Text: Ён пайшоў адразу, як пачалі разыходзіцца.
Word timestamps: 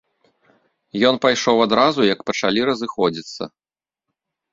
Ён 1.09 1.15
пайшоў 1.25 1.57
адразу, 1.65 2.05
як 2.13 2.19
пачалі 2.31 2.59
разыходзіцца. 2.71 3.43